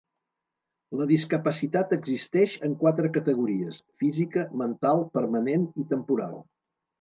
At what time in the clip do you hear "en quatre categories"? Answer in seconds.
2.69-3.77